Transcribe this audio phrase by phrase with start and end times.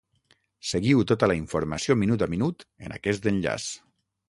[0.69, 3.71] Seguiu tota la informació minut a minut en aquest enllaç.